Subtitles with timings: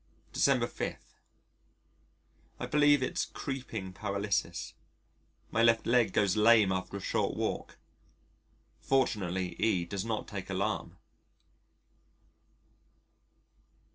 [0.33, 0.97] December 5.
[2.59, 4.73] I believe it's creeping paralysis.
[5.51, 7.77] My left leg goes lame after a short walk.
[8.79, 10.97] Fortunately E does not take alarm.